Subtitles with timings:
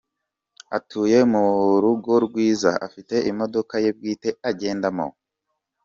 [0.77, 1.45] Atuye mu
[1.83, 5.07] rugo rwiza, afite imodoka ye bwite agendamo.